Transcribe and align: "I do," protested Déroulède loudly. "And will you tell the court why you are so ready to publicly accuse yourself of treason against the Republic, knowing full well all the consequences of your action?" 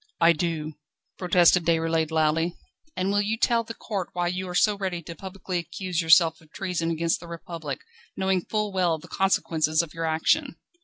"I 0.19 0.33
do," 0.33 0.73
protested 1.19 1.63
Déroulède 1.63 2.09
loudly. 2.09 2.57
"And 2.95 3.11
will 3.11 3.21
you 3.21 3.37
tell 3.37 3.63
the 3.63 3.75
court 3.75 4.09
why 4.13 4.29
you 4.29 4.49
are 4.49 4.55
so 4.55 4.75
ready 4.75 5.03
to 5.03 5.13
publicly 5.15 5.59
accuse 5.59 6.01
yourself 6.01 6.41
of 6.41 6.51
treason 6.51 6.89
against 6.89 7.19
the 7.19 7.27
Republic, 7.27 7.81
knowing 8.17 8.41
full 8.43 8.71
well 8.73 8.93
all 8.93 8.97
the 8.97 9.07
consequences 9.07 9.83
of 9.83 9.93
your 9.93 10.05
action?" 10.05 10.55